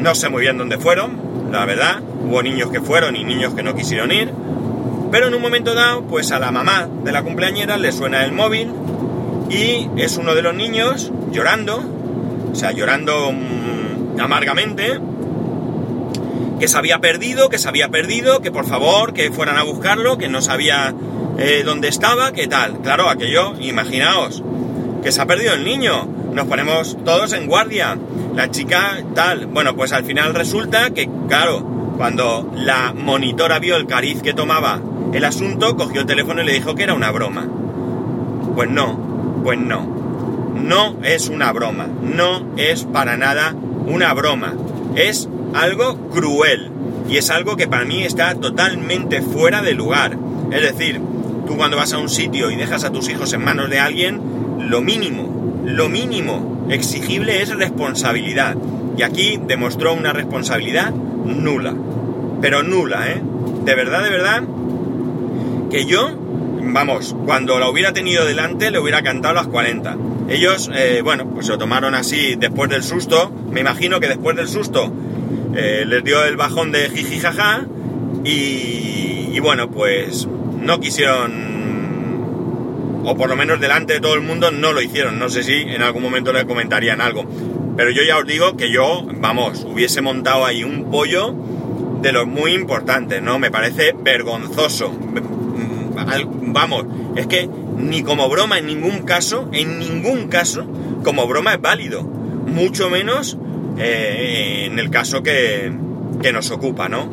No 0.00 0.14
sé 0.14 0.28
muy 0.28 0.42
bien 0.42 0.58
dónde 0.58 0.78
fueron, 0.78 1.50
la 1.52 1.64
verdad. 1.64 2.00
Hubo 2.26 2.42
niños 2.42 2.70
que 2.70 2.80
fueron 2.80 3.16
y 3.16 3.24
niños 3.24 3.54
que 3.54 3.62
no 3.62 3.74
quisieron 3.74 4.12
ir. 4.12 4.32
Pero 5.10 5.28
en 5.28 5.34
un 5.34 5.42
momento 5.42 5.74
dado, 5.74 6.02
pues 6.02 6.32
a 6.32 6.38
la 6.38 6.50
mamá 6.50 6.88
de 7.04 7.12
la 7.12 7.22
cumpleañera 7.22 7.76
le 7.76 7.92
suena 7.92 8.24
el 8.24 8.32
móvil 8.32 8.72
y 9.48 9.88
es 9.96 10.16
uno 10.16 10.34
de 10.34 10.42
los 10.42 10.54
niños 10.54 11.12
llorando, 11.30 11.82
o 12.52 12.54
sea, 12.56 12.72
llorando 12.72 13.30
mm, 13.30 14.20
amargamente, 14.20 14.98
que 16.58 16.68
se 16.68 16.76
había 16.76 16.98
perdido, 16.98 17.48
que 17.48 17.58
se 17.58 17.68
había 17.68 17.88
perdido, 17.88 18.40
que 18.40 18.50
por 18.50 18.66
favor, 18.66 19.12
que 19.12 19.30
fueran 19.30 19.56
a 19.56 19.62
buscarlo, 19.62 20.18
que 20.18 20.28
no 20.28 20.40
sabía 20.42 20.94
eh, 21.38 21.62
dónde 21.64 21.88
estaba, 21.88 22.32
qué 22.32 22.48
tal. 22.48 22.80
Claro, 22.80 23.08
aquello, 23.08 23.54
imaginaos, 23.60 24.42
que 25.04 25.12
se 25.12 25.20
ha 25.20 25.26
perdido 25.26 25.52
el 25.52 25.64
niño. 25.64 26.08
Nos 26.32 26.46
ponemos 26.46 26.96
todos 27.04 27.34
en 27.34 27.46
guardia. 27.46 27.96
La 28.34 28.50
chica 28.50 29.04
tal. 29.14 29.46
Bueno, 29.46 29.76
pues 29.76 29.92
al 29.92 30.04
final 30.04 30.34
resulta 30.34 30.90
que, 30.90 31.08
claro, 31.28 31.92
cuando 31.98 32.50
la 32.56 32.94
monitora 32.94 33.58
vio 33.58 33.76
el 33.76 33.86
cariz 33.86 34.22
que 34.22 34.32
tomaba 34.32 34.80
el 35.12 35.24
asunto, 35.24 35.76
cogió 35.76 36.00
el 36.00 36.06
teléfono 36.06 36.42
y 36.42 36.46
le 36.46 36.54
dijo 36.54 36.74
que 36.74 36.84
era 36.84 36.94
una 36.94 37.10
broma. 37.10 37.46
Pues 38.54 38.70
no, 38.70 39.40
pues 39.44 39.58
no. 39.58 39.86
No 40.54 40.96
es 41.02 41.28
una 41.28 41.52
broma. 41.52 41.86
No 41.86 42.54
es 42.56 42.84
para 42.84 43.18
nada 43.18 43.54
una 43.86 44.14
broma. 44.14 44.54
Es 44.96 45.28
algo 45.52 46.08
cruel. 46.08 46.70
Y 47.10 47.18
es 47.18 47.28
algo 47.28 47.56
que 47.56 47.68
para 47.68 47.84
mí 47.84 48.04
está 48.04 48.34
totalmente 48.36 49.20
fuera 49.20 49.60
de 49.60 49.74
lugar. 49.74 50.16
Es 50.50 50.62
decir, 50.62 51.02
Tú 51.46 51.58
cuando 51.58 51.76
vas 51.76 51.92
a 51.92 51.98
un 51.98 52.08
sitio 52.08 52.50
y 52.50 52.56
dejas 52.56 52.84
a 52.84 52.90
tus 52.90 53.08
hijos 53.10 53.32
en 53.34 53.44
manos 53.44 53.68
de 53.68 53.78
alguien, 53.78 54.18
lo 54.60 54.80
mínimo, 54.80 55.62
lo 55.64 55.88
mínimo 55.88 56.66
exigible 56.70 57.42
es 57.42 57.54
responsabilidad. 57.54 58.56
Y 58.96 59.02
aquí 59.02 59.40
demostró 59.46 59.92
una 59.92 60.12
responsabilidad 60.12 60.92
nula. 60.92 61.74
Pero 62.40 62.62
nula, 62.62 63.10
¿eh? 63.10 63.20
De 63.64 63.74
verdad, 63.74 64.02
de 64.02 64.10
verdad, 64.10 64.42
que 65.70 65.86
yo, 65.86 66.10
vamos, 66.62 67.16
cuando 67.24 67.58
la 67.58 67.68
hubiera 67.68 67.92
tenido 67.92 68.24
delante 68.24 68.70
le 68.70 68.78
hubiera 68.78 69.02
cantado 69.02 69.34
las 69.34 69.46
40. 69.46 69.96
Ellos, 70.28 70.70
eh, 70.74 71.00
bueno, 71.02 71.28
pues 71.30 71.46
se 71.46 71.52
lo 71.52 71.58
tomaron 71.58 71.94
así 71.94 72.36
después 72.36 72.70
del 72.70 72.82
susto. 72.82 73.30
Me 73.50 73.60
imagino 73.60 74.00
que 74.00 74.08
después 74.08 74.36
del 74.36 74.48
susto 74.48 74.92
eh, 75.54 75.84
les 75.86 76.04
dio 76.04 76.24
el 76.24 76.36
bajón 76.36 76.72
de 76.72 76.90
jiji 76.90 77.18
jaja. 77.18 77.66
Y, 78.24 79.30
y 79.32 79.40
bueno, 79.40 79.70
pues 79.70 80.26
no 80.60 80.80
quisieron, 80.80 81.53
o 83.04 83.16
por 83.16 83.28
lo 83.28 83.36
menos 83.36 83.60
delante 83.60 83.94
de 83.94 84.00
todo 84.00 84.14
el 84.14 84.22
mundo, 84.22 84.50
no 84.50 84.72
lo 84.72 84.80
hicieron. 84.80 85.18
No 85.18 85.28
sé 85.28 85.42
si 85.42 85.54
en 85.54 85.82
algún 85.82 86.02
momento 86.02 86.32
le 86.32 86.46
comentarían 86.46 87.00
algo. 87.00 87.24
Pero 87.76 87.90
yo 87.90 88.02
ya 88.02 88.18
os 88.18 88.26
digo 88.26 88.56
que 88.56 88.70
yo, 88.70 89.06
vamos, 89.20 89.66
hubiese 89.68 90.00
montado 90.00 90.46
ahí 90.46 90.64
un 90.64 90.90
pollo 90.90 91.34
de 92.00 92.12
los 92.12 92.26
muy 92.26 92.52
importantes, 92.52 93.22
¿no? 93.22 93.38
Me 93.38 93.50
parece 93.50 93.94
vergonzoso. 93.98 94.92
Vamos, 96.42 96.84
es 97.16 97.26
que 97.26 97.48
ni 97.78 98.02
como 98.02 98.28
broma 98.28 98.58
en 98.58 98.66
ningún 98.66 99.00
caso, 99.02 99.48
en 99.52 99.78
ningún 99.78 100.28
caso, 100.28 100.66
como 101.02 101.26
broma 101.26 101.54
es 101.54 101.60
válido. 101.60 102.02
Mucho 102.02 102.90
menos 102.90 103.38
eh, 103.78 104.68
en 104.70 104.78
el 104.78 104.90
caso 104.90 105.22
que, 105.22 105.72
que 106.22 106.32
nos 106.32 106.50
ocupa, 106.50 106.88
¿no? 106.88 107.10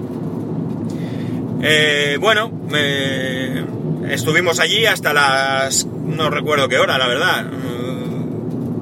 Eh, 1.63 2.17
bueno, 2.19 2.51
eh, 2.73 3.63
estuvimos 4.09 4.59
allí 4.59 4.85
hasta 4.85 5.13
las... 5.13 5.85
no 5.85 6.29
recuerdo 6.29 6.67
qué 6.67 6.79
hora, 6.79 6.97
la 6.97 7.07
verdad. 7.07 7.45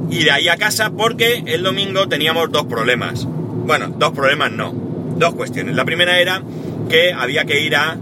Y 0.09 0.23
de 0.23 0.31
ahí 0.31 0.47
a 0.47 0.57
casa 0.57 0.89
porque 0.89 1.43
el 1.45 1.63
domingo 1.63 2.07
teníamos 2.07 2.51
dos 2.51 2.65
problemas. 2.65 3.25
Bueno, 3.25 3.89
dos 3.89 4.11
problemas 4.11 4.51
no. 4.51 4.73
Dos 5.17 5.35
cuestiones. 5.35 5.75
La 5.75 5.85
primera 5.85 6.19
era 6.19 6.41
que 6.89 7.13
había 7.13 7.45
que 7.45 7.61
ir 7.61 7.75
a 7.75 7.97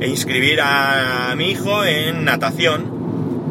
inscribir 0.00 0.60
a 0.60 1.34
mi 1.36 1.50
hijo 1.50 1.84
en 1.84 2.24
natación 2.24 2.98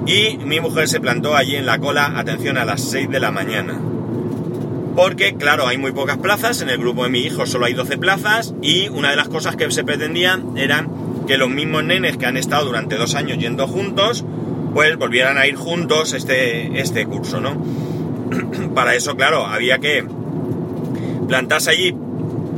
y 0.07 0.37
mi 0.37 0.61
mujer 0.61 0.87
se 0.87 1.01
plantó 1.01 1.35
allí 1.35 1.57
en 1.57 1.65
la 1.65 1.79
cola, 1.79 2.13
atención, 2.17 2.57
a 2.57 2.63
las 2.63 2.81
6 2.81 3.09
de 3.09 3.19
la 3.19 3.31
mañana. 3.31 3.77
Porque, 4.95 5.35
claro, 5.35 5.67
hay 5.67 5.77
muy 5.77 5.91
pocas 5.91 6.17
plazas, 6.17 6.61
en 6.61 6.69
el 6.69 6.77
grupo 6.77 7.03
de 7.03 7.09
mi 7.09 7.19
hijo 7.19 7.45
solo 7.45 7.65
hay 7.65 7.73
12 7.73 7.97
plazas 7.97 8.55
y 8.61 8.87
una 8.87 9.11
de 9.11 9.17
las 9.17 9.27
cosas 9.27 9.57
que 9.57 9.69
se 9.69 9.83
pretendían 9.83 10.57
era 10.57 10.87
que 11.27 11.37
los 11.37 11.49
mismos 11.49 11.83
nenes 11.83 12.17
que 12.17 12.25
han 12.25 12.37
estado 12.37 12.65
durante 12.65 12.95
dos 12.95 13.13
años 13.13 13.37
yendo 13.37 13.67
juntos, 13.67 14.25
pues 14.73 14.97
volvieran 14.97 15.37
a 15.37 15.45
ir 15.45 15.55
juntos 15.55 16.13
este, 16.13 16.79
este 16.79 17.05
curso, 17.05 17.39
¿no? 17.39 17.61
Para 18.75 18.95
eso, 18.95 19.15
claro, 19.15 19.45
había 19.45 19.79
que 19.79 20.05
plantarse 21.27 21.71
allí 21.71 21.95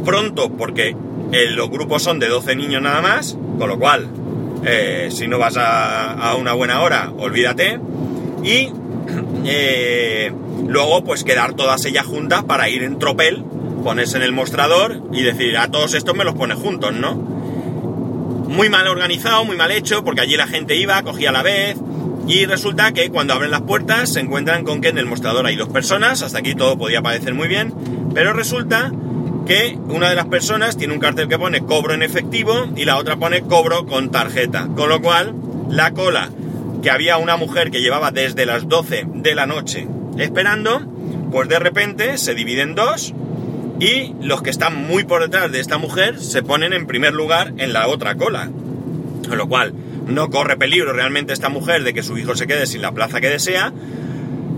pronto 0.05 0.49
porque 0.49 0.95
eh, 1.31 1.47
los 1.51 1.69
grupos 1.69 2.03
son 2.03 2.19
de 2.19 2.27
12 2.27 2.55
niños 2.55 2.81
nada 2.81 3.01
más, 3.01 3.37
con 3.57 3.69
lo 3.69 3.77
cual, 3.77 4.07
eh, 4.65 5.09
si 5.11 5.27
no 5.27 5.37
vas 5.37 5.55
a, 5.57 6.35
una 6.39 6.53
buena 6.53 6.81
hora, 6.81 7.11
olvídate. 7.17 7.79
Y 8.43 8.71
eh, 9.45 10.31
luego, 10.67 11.03
pues 11.03 11.23
quedar 11.23 11.53
todas 11.53 11.83
ellas 11.85 12.05
juntas 12.05 12.43
para 12.43 12.69
ir 12.69 12.83
en 12.83 12.99
tropel, 12.99 13.43
ponerse 13.83 14.17
en 14.17 14.23
el 14.23 14.31
mostrador 14.31 15.01
y 15.11 15.23
decir, 15.23 15.57
a 15.57 15.69
todos 15.69 15.93
estos 15.93 16.15
me 16.15 16.23
los 16.23 16.35
pones 16.35 16.57
juntos, 16.57 16.93
¿no? 16.93 17.38
Muy 18.49 18.67
mal 18.67 18.87
organizado, 18.87 19.45
muy 19.45 19.55
mal 19.55 19.69
hecho, 19.69 20.03
porque 20.03 20.21
allí 20.21 20.35
la 20.35 20.47
gente 20.47 20.75
iba, 20.75 21.01
cogía 21.03 21.29
a 21.29 21.31
la 21.31 21.43
vez, 21.43 21.77
y 22.27 22.45
resulta 22.45 22.91
que 22.93 23.09
cuando 23.09 23.35
abren 23.35 23.51
las 23.51 23.61
puertas 23.61 24.11
se 24.13 24.19
encuentran 24.19 24.63
con 24.63 24.81
que 24.81 24.89
en 24.89 24.97
el 24.97 25.05
mostrador 25.05 25.45
hay 25.45 25.55
dos 25.55 25.69
personas, 25.69 26.23
hasta 26.23 26.39
aquí 26.39 26.55
todo 26.55 26.77
podía 26.77 27.01
parecer 27.03 27.35
muy 27.35 27.47
bien, 27.47 27.73
pero 28.13 28.33
resulta 28.33 28.91
que 29.45 29.77
una 29.87 30.09
de 30.09 30.15
las 30.15 30.25
personas 30.25 30.77
tiene 30.77 30.93
un 30.93 30.99
cartel 30.99 31.27
que 31.27 31.37
pone 31.37 31.61
cobro 31.61 31.93
en 31.93 32.03
efectivo 32.03 32.67
y 32.75 32.85
la 32.85 32.97
otra 32.97 33.17
pone 33.17 33.41
cobro 33.41 33.85
con 33.85 34.11
tarjeta. 34.11 34.67
Con 34.75 34.89
lo 34.89 35.01
cual, 35.01 35.33
la 35.69 35.91
cola 35.91 36.29
que 36.81 36.89
había 36.89 37.17
una 37.17 37.37
mujer 37.37 37.71
que 37.71 37.81
llevaba 37.81 38.11
desde 38.11 38.45
las 38.45 38.67
12 38.67 39.05
de 39.13 39.35
la 39.35 39.45
noche 39.45 39.87
esperando, 40.17 40.81
pues 41.31 41.49
de 41.49 41.59
repente 41.59 42.17
se 42.17 42.35
divide 42.35 42.61
en 42.61 42.75
dos 42.75 43.13
y 43.79 44.13
los 44.21 44.41
que 44.41 44.49
están 44.49 44.75
muy 44.75 45.05
por 45.05 45.21
detrás 45.21 45.51
de 45.51 45.59
esta 45.59 45.77
mujer 45.77 46.19
se 46.19 46.43
ponen 46.43 46.73
en 46.73 46.85
primer 46.85 47.13
lugar 47.13 47.53
en 47.57 47.73
la 47.73 47.87
otra 47.87 48.15
cola. 48.15 48.49
Con 49.27 49.37
lo 49.37 49.47
cual, 49.47 49.73
no 50.07 50.29
corre 50.29 50.57
peligro 50.57 50.91
realmente 50.91 51.33
esta 51.33 51.49
mujer 51.49 51.83
de 51.83 51.93
que 51.93 52.03
su 52.03 52.17
hijo 52.17 52.35
se 52.35 52.47
quede 52.47 52.65
sin 52.65 52.81
la 52.81 52.91
plaza 52.91 53.21
que 53.21 53.29
desea, 53.29 53.71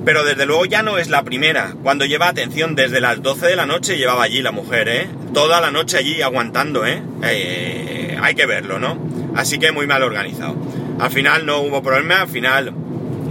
pero 0.05 0.23
desde 0.23 0.45
luego 0.47 0.65
ya 0.65 0.81
no 0.81 0.97
es 0.97 1.09
la 1.09 1.23
primera. 1.23 1.75
Cuando 1.83 2.05
lleva 2.05 2.29
atención, 2.29 2.73
desde 2.75 2.99
las 2.99 3.21
12 3.21 3.47
de 3.47 3.55
la 3.55 3.67
noche 3.67 3.97
llevaba 3.97 4.23
allí 4.23 4.41
la 4.41 4.51
mujer, 4.51 4.89
¿eh? 4.89 5.07
Toda 5.33 5.61
la 5.61 5.69
noche 5.69 5.97
allí 5.97 6.21
aguantando, 6.21 6.85
¿eh? 6.85 7.03
eh 7.23 8.17
hay 8.19 8.33
que 8.33 8.45
verlo, 8.47 8.79
¿no? 8.79 8.97
Así 9.35 9.59
que 9.59 9.71
muy 9.71 9.85
mal 9.85 10.01
organizado. 10.01 10.55
Al 10.99 11.11
final 11.11 11.45
no 11.45 11.59
hubo 11.59 11.83
problema, 11.83 12.21
al 12.21 12.27
final 12.27 12.73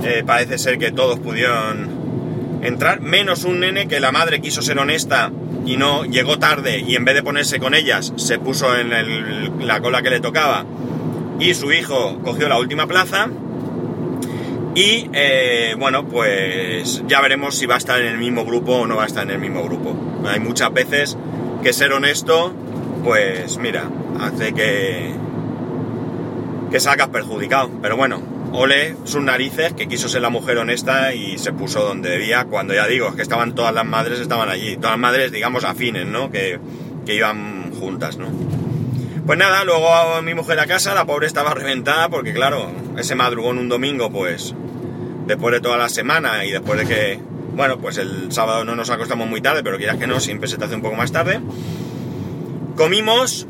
eh, 0.05 0.23
parece 0.25 0.59
ser 0.59 0.79
que 0.79 0.93
todos 0.93 1.19
pudieron 1.19 2.61
entrar, 2.63 3.01
menos 3.01 3.45
un 3.45 3.61
nene 3.61 3.89
que 3.89 3.99
la 4.01 4.13
madre 4.13 4.41
quiso 4.41 4.63
ser 4.63 4.79
honesta 4.79 5.31
y 5.67 5.77
no 5.77 6.05
llegó 6.05 6.39
tarde 6.39 6.79
y 6.87 6.97
en 6.97 7.05
vez 7.05 7.15
de 7.15 7.23
ponerse 7.23 7.59
con 7.59 7.75
ellas 7.75 8.13
se 8.17 8.39
puso 8.39 8.77
en 8.77 9.67
la 9.67 9.81
cola 9.81 10.03
que 10.03 10.11
le 10.11 10.21
tocaba 10.21 10.65
y 11.39 11.55
su 11.55 11.73
hijo 11.73 12.19
cogió 12.23 12.49
la 12.49 12.59
última 12.59 12.87
plaza 12.87 13.29
y 14.75 15.11
eh, 15.13 15.75
bueno, 15.79 16.07
pues 16.07 17.03
ya 17.09 17.21
veremos 17.21 17.57
si 17.57 17.67
va 17.67 17.75
a 17.75 17.79
estar 17.79 18.01
en 18.01 18.07
el 18.07 18.19
mismo 18.19 18.45
grupo 18.45 18.73
o 18.77 18.87
no 18.87 18.97
va 18.97 19.05
a 19.05 19.07
estar 19.07 19.25
en 19.25 19.31
el 19.31 19.41
mismo 19.41 19.65
grupo. 19.65 19.97
Hay 20.25 20.39
muchas 20.39 20.73
veces 20.73 21.17
que 21.63 21.73
ser 21.73 21.93
honesto, 21.93 22.53
pues 23.03 23.59
mira, 23.59 23.91
hace 24.21 24.53
que, 24.53 25.13
que 26.71 26.79
salgas 26.79 27.09
perjudicado. 27.09 27.69
Pero 27.83 27.97
bueno, 27.97 28.23
ole 28.53 28.97
sus 29.05 29.23
narices 29.23 29.73
que 29.75 29.87
quiso 29.89 30.09
ser 30.09 30.23
la 30.23 30.31
mujer 30.31 30.59
honesta 30.59 31.15
y 31.15 31.39
se 31.39 31.53
puso 31.53 31.83
donde 31.83 32.11
debía, 32.11 32.45
cuando 32.45 32.75
ya 32.75 32.87
digo, 32.87 33.09
es 33.09 33.15
que 33.15 33.23
estaban 33.23 33.55
todas 33.55 33.75
las 33.75 33.85
madres, 33.85 34.21
estaban 34.21 34.49
allí. 34.49 34.77
Todas 34.77 34.93
las 34.93 34.99
madres, 34.99 35.33
digamos, 35.33 35.65
afines, 35.65 36.07
¿no? 36.07 36.31
Que, 36.31 36.59
que 37.07 37.15
iban 37.15 37.73
juntas, 37.73 38.17
¿no? 38.17 38.27
Pues 39.27 39.39
nada, 39.39 39.65
luego 39.65 39.95
a 39.95 40.23
mi 40.23 40.35
mujer 40.35 40.59
a 40.59 40.67
casa, 40.67 40.95
la 40.95 41.05
pobre 41.05 41.27
estaba 41.27 41.55
reventada 41.55 42.09
porque 42.09 42.33
claro, 42.33 42.71
ese 42.99 43.15
madrugón 43.15 43.59
un 43.59 43.69
domingo, 43.69 44.11
pues 44.11 44.55
después 45.27 45.55
de 45.55 45.61
toda 45.61 45.77
la 45.77 45.89
semana 45.89 46.45
y 46.45 46.51
después 46.51 46.81
de 46.81 46.87
que, 46.87 47.21
bueno, 47.55 47.79
pues 47.79 47.99
el 47.99 48.33
sábado 48.33 48.65
no 48.65 48.75
nos 48.75 48.91
acostamos 48.91 49.29
muy 49.29 49.41
tarde, 49.41 49.63
pero 49.63 49.77
quieras 49.77 49.99
que 49.99 50.09
no, 50.09 50.19
siempre 50.19 50.49
se 50.49 50.57
te 50.57 50.65
hace 50.65 50.75
un 50.75 50.83
poco 50.83 50.97
más 50.97 51.13
tarde. 51.13 51.41
Comimos 52.77 53.47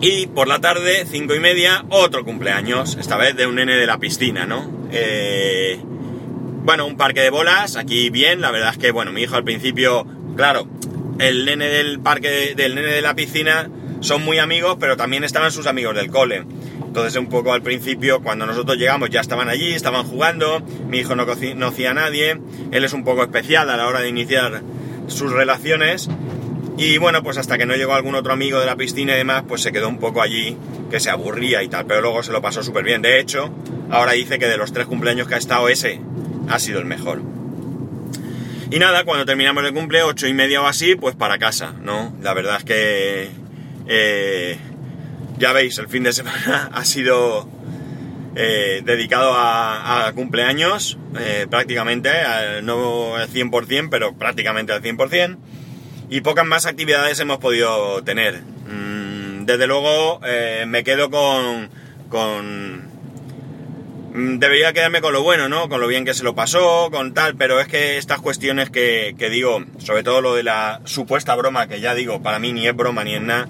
y 0.00 0.26
por 0.26 0.48
la 0.48 0.60
tarde, 0.60 1.06
cinco 1.10 1.34
y 1.34 1.40
media, 1.40 1.84
otro 1.90 2.24
cumpleaños, 2.24 2.96
esta 2.98 3.16
vez 3.16 3.36
de 3.36 3.46
un 3.46 3.56
nene 3.56 3.76
de 3.76 3.86
la 3.86 3.98
piscina, 3.98 4.46
¿no? 4.46 4.88
Eh, 4.92 5.80
bueno, 6.62 6.86
un 6.86 6.96
parque 6.96 7.20
de 7.20 7.30
bolas, 7.30 7.76
aquí 7.76 8.10
bien, 8.10 8.40
la 8.40 8.50
verdad 8.50 8.70
es 8.72 8.78
que, 8.78 8.90
bueno, 8.92 9.12
mi 9.12 9.22
hijo 9.22 9.36
al 9.36 9.44
principio, 9.44 10.06
claro, 10.36 10.66
el 11.18 11.44
nene 11.44 11.66
del 11.66 12.00
parque, 12.00 12.54
del 12.56 12.74
nene 12.74 12.92
de 12.92 13.02
la 13.02 13.14
piscina, 13.14 13.70
son 14.00 14.24
muy 14.24 14.38
amigos, 14.38 14.76
pero 14.80 14.96
también 14.96 15.24
estaban 15.24 15.52
sus 15.52 15.66
amigos 15.66 15.94
del 15.94 16.10
cole. 16.10 16.44
Entonces 16.90 17.14
un 17.16 17.28
poco 17.28 17.52
al 17.52 17.62
principio, 17.62 18.20
cuando 18.20 18.46
nosotros 18.46 18.76
llegamos, 18.76 19.10
ya 19.10 19.20
estaban 19.20 19.48
allí, 19.48 19.72
estaban 19.74 20.04
jugando, 20.04 20.60
mi 20.88 20.98
hijo 20.98 21.14
no 21.14 21.24
conocía 21.24 21.92
a 21.92 21.94
nadie, 21.94 22.40
él 22.72 22.84
es 22.84 22.92
un 22.92 23.04
poco 23.04 23.22
especial 23.22 23.70
a 23.70 23.76
la 23.76 23.86
hora 23.86 24.00
de 24.00 24.08
iniciar 24.08 24.62
sus 25.06 25.30
relaciones. 25.30 26.08
Y 26.80 26.96
bueno, 26.96 27.22
pues 27.22 27.36
hasta 27.36 27.58
que 27.58 27.66
no 27.66 27.76
llegó 27.76 27.92
algún 27.92 28.14
otro 28.14 28.32
amigo 28.32 28.58
de 28.58 28.64
la 28.64 28.74
piscina 28.74 29.12
y 29.12 29.18
demás, 29.18 29.44
pues 29.46 29.60
se 29.60 29.70
quedó 29.70 29.86
un 29.86 29.98
poco 29.98 30.22
allí, 30.22 30.56
que 30.90 30.98
se 30.98 31.10
aburría 31.10 31.62
y 31.62 31.68
tal, 31.68 31.84
pero 31.84 32.00
luego 32.00 32.22
se 32.22 32.32
lo 32.32 32.40
pasó 32.40 32.62
súper 32.62 32.84
bien. 32.84 33.02
De 33.02 33.20
hecho, 33.20 33.54
ahora 33.90 34.12
dice 34.12 34.38
que 34.38 34.46
de 34.46 34.56
los 34.56 34.72
tres 34.72 34.86
cumpleaños 34.86 35.28
que 35.28 35.34
ha 35.34 35.36
estado 35.36 35.68
ese, 35.68 36.00
ha 36.48 36.58
sido 36.58 36.78
el 36.78 36.86
mejor. 36.86 37.20
Y 38.70 38.78
nada, 38.78 39.04
cuando 39.04 39.26
terminamos 39.26 39.62
el 39.62 39.74
cumple, 39.74 40.02
ocho 40.02 40.26
y 40.26 40.32
media 40.32 40.62
o 40.62 40.66
así, 40.66 40.94
pues 40.94 41.14
para 41.14 41.36
casa, 41.36 41.74
¿no? 41.82 42.16
La 42.22 42.32
verdad 42.32 42.56
es 42.56 42.64
que 42.64 43.28
eh, 43.86 44.56
ya 45.36 45.52
veis, 45.52 45.76
el 45.76 45.88
fin 45.88 46.02
de 46.02 46.14
semana 46.14 46.70
ha 46.72 46.84
sido 46.86 47.46
eh, 48.36 48.80
dedicado 48.86 49.34
a, 49.36 50.10
cumpleaños, 50.14 50.96
eh, 51.18 51.46
prácticamente, 51.50 52.10
no 52.62 53.16
al 53.16 53.28
100%, 53.28 53.88
pero 53.90 54.14
prácticamente 54.14 54.72
al 54.72 54.80
100%, 54.80 55.36
y 56.10 56.20
pocas 56.22 56.44
más 56.44 56.66
actividades 56.66 57.20
hemos 57.20 57.38
podido 57.38 58.02
tener. 58.02 58.42
Mm, 58.42 59.46
desde 59.46 59.66
luego 59.66 60.20
me 60.66 60.84
quedo 60.84 61.08
con, 61.10 61.70
con... 62.08 62.90
Mm, 64.12 64.38
debería 64.40 64.72
quedarme 64.72 65.00
con 65.00 65.12
lo 65.12 65.22
bueno, 65.22 65.48
¿no? 65.48 65.68
Con 65.68 65.80
lo 65.80 65.86
bien 65.86 66.04
que 66.04 66.12
se 66.12 66.24
lo 66.24 66.34
pasó, 66.34 66.90
con 66.90 67.14
tal, 67.14 67.36
pero 67.36 67.60
es 67.60 67.68
que 67.68 67.96
estas 67.96 68.20
cuestiones 68.20 68.68
que, 68.70 69.14
que 69.16 69.30
digo, 69.30 69.64
sobre 69.78 70.02
todo 70.02 70.20
lo 70.20 70.34
de 70.34 70.42
la 70.42 70.80
supuesta 70.84 71.36
broma, 71.36 71.68
que 71.68 71.80
ya 71.80 71.94
digo, 71.94 72.20
para 72.20 72.40
mí 72.40 72.52
ni 72.52 72.66
es 72.66 72.74
broma 72.74 73.04
ni 73.04 73.14
es 73.14 73.22
nada, 73.22 73.46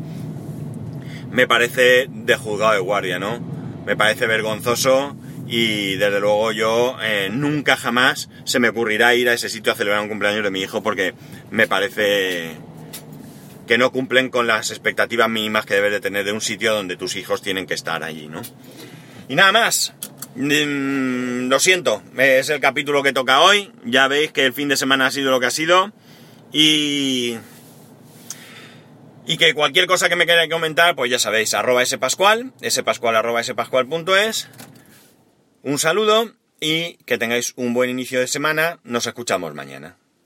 me 1.31 1.47
parece 1.47 2.09
de 2.11 2.37
juzgado 2.37 2.75
de 2.75 2.81
guardia, 2.81 3.19
¿no? 3.19 3.41
Me 3.87 3.97
parece 3.97 4.27
vergonzoso 4.27 5.17
y 5.51 5.97
desde 5.97 6.21
luego 6.21 6.53
yo 6.53 6.97
eh, 7.03 7.29
nunca 7.31 7.77
jamás 7.77 8.31
se 8.45 8.61
me 8.61 8.69
ocurrirá 8.69 9.17
ir 9.17 9.29
a 9.29 9.35
ese 9.35 9.49
sitio 9.49 9.73
a 9.73 9.75
celebrar 9.75 10.01
un 10.01 10.09
cumpleaños 10.09 10.45
de 10.45 10.51
mi 10.53 10.61
hijo 10.63 10.81
porque 10.81 11.13
me 11.51 11.67
parece 11.67 12.53
que 13.67 13.77
no 13.77 13.91
cumplen 13.91 14.31
con 14.31 14.47
las 14.47 14.71
expectativas 14.71 15.29
mínimas 15.29 15.67
que 15.67 15.75
debes 15.75 15.91
de 15.91 16.01
tener 16.01 16.25
de 16.25 16.33
un 16.33 16.41
sitio 16.41 16.73
donde 16.73 16.97
tus 16.97 17.17
hijos 17.17 17.43
tienen 17.43 17.67
que 17.67 17.75
estar 17.75 18.05
allí, 18.05 18.29
¿no? 18.29 18.43
Y 19.29 19.35
nada 19.35 19.51
más. 19.53 19.93
Mm, 20.37 21.49
lo 21.49 21.59
siento, 21.59 22.01
es 22.17 22.49
el 22.51 22.61
capítulo 22.61 23.03
que 23.03 23.13
toca 23.13 23.41
hoy. 23.41 23.73
Ya 23.85 24.07
veis 24.07 24.31
que 24.31 24.47
el 24.47 24.53
fin 24.53 24.69
de 24.69 24.77
semana 24.77 25.07
ha 25.07 25.11
sido 25.11 25.33
lo 25.33 25.41
que 25.41 25.47
ha 25.47 25.51
sido. 25.51 25.93
Y 26.53 27.37
y 29.27 29.37
que 29.37 29.55
cualquier 29.55 29.87
cosa 29.87 30.09
que 30.09 30.17
me 30.17 30.27
queráis 30.27 30.51
comentar, 30.51 30.97
pues 30.97 31.11
ya 31.11 31.19
sabéis, 31.19 31.55
arroba 31.55 31.85
spascual, 31.85 32.53
spascual 32.69 33.17
arroba 33.17 33.43
spascual.es. 33.43 34.49
Un 35.63 35.79
saludo 35.79 36.33
y 36.59 36.95
que 37.05 37.19
tengáis 37.19 37.53
un 37.57 37.75
buen 37.75 37.91
inicio 37.91 38.21
de 38.21 38.27
semana. 38.27 38.79
Nos 38.83 39.07
escuchamos 39.07 39.55
mañana. 39.55 40.00